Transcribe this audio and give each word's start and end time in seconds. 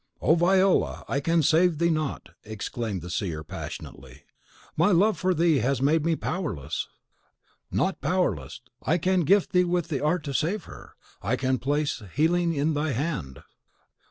"Oh, 0.19 0.33
Viola, 0.33 1.05
I 1.07 1.19
can 1.19 1.43
save 1.43 1.77
thee 1.77 1.91
not!" 1.91 2.29
exclaimed 2.43 3.03
the 3.03 3.09
seer, 3.11 3.43
passionately; 3.43 4.23
"my 4.75 4.89
love 4.89 5.15
for 5.19 5.31
thee 5.31 5.59
has 5.59 5.79
made 5.79 6.03
me 6.03 6.15
powerless!" 6.15 6.87
"Not 7.69 8.01
powerless; 8.01 8.61
I 8.81 8.97
can 8.97 9.19
gift 9.21 9.51
thee 9.51 9.63
with 9.63 9.89
the 9.89 10.03
art 10.03 10.23
to 10.23 10.33
save 10.33 10.63
her, 10.63 10.95
I 11.21 11.35
can 11.35 11.59
place 11.59 12.01
healing 12.15 12.51
in 12.51 12.73
thy 12.73 12.93
hand!" 12.93 13.43